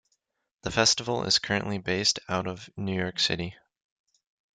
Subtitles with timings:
[0.63, 3.53] The Festival is currently based out of New York City.